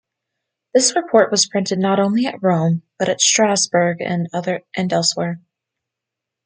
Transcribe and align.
This 0.73 0.95
report 0.95 1.29
was 1.29 1.45
printed 1.45 1.77
not 1.77 1.99
only 1.99 2.25
at 2.25 2.41
Rome, 2.41 2.81
but 2.97 3.07
at 3.07 3.21
Strasburg 3.21 4.01
and 4.01 4.27
elsewhere. 4.91 5.39